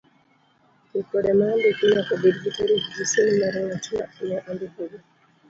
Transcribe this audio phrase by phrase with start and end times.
[0.93, 4.97] Ripode maondiki, nyaka bed gi tarik gi sei mar ng'atma ne ondikogi.